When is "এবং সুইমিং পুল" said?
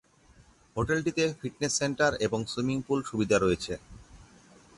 2.25-2.99